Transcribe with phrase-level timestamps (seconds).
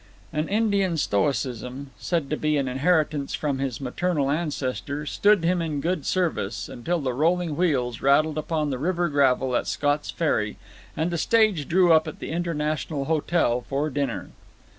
[0.33, 5.79] An Indian stoicism said to be an inheritance from his maternal ancestor stood him in
[5.79, 10.57] good service, until the rolling wheels rattled upon the river gravel at Scott's Ferry,
[10.97, 14.31] and the stage drew up at the International Hotel for dinner.